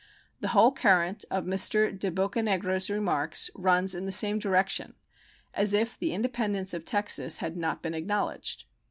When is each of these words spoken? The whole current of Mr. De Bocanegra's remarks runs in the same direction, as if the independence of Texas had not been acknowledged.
The 0.39 0.47
whole 0.47 0.71
current 0.71 1.25
of 1.29 1.45
Mr. 1.45 1.95
De 1.95 2.09
Bocanegra's 2.09 2.89
remarks 2.89 3.51
runs 3.53 3.93
in 3.93 4.07
the 4.07 4.11
same 4.11 4.39
direction, 4.39 4.95
as 5.53 5.75
if 5.75 5.95
the 5.95 6.11
independence 6.11 6.73
of 6.73 6.85
Texas 6.85 7.37
had 7.37 7.55
not 7.55 7.83
been 7.83 7.93
acknowledged. 7.93 8.63